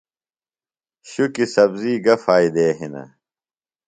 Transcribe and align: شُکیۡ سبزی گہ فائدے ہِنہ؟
شُکیۡ 1.09 1.47
سبزی 1.53 1.93
گہ 2.05 2.15
فائدے 2.25 2.67
ہِنہ؟ 2.77 3.03